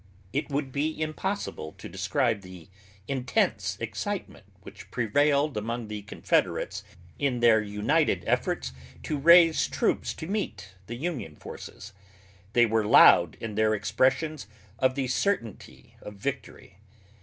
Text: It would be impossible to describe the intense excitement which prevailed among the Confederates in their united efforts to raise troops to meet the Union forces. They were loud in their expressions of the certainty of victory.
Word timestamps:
It 0.33 0.49
would 0.49 0.71
be 0.71 0.99
impossible 0.99 1.73
to 1.73 1.87
describe 1.87 2.41
the 2.41 2.69
intense 3.07 3.77
excitement 3.79 4.47
which 4.61 4.89
prevailed 4.89 5.55
among 5.55 5.89
the 5.89 6.01
Confederates 6.01 6.83
in 7.19 7.39
their 7.39 7.61
united 7.61 8.23
efforts 8.25 8.71
to 9.03 9.19
raise 9.19 9.67
troops 9.67 10.15
to 10.15 10.25
meet 10.25 10.73
the 10.87 10.95
Union 10.95 11.35
forces. 11.35 11.93
They 12.53 12.65
were 12.65 12.83
loud 12.83 13.35
in 13.39 13.53
their 13.53 13.75
expressions 13.75 14.47
of 14.79 14.95
the 14.95 15.07
certainty 15.07 15.93
of 16.01 16.15
victory. 16.15 16.79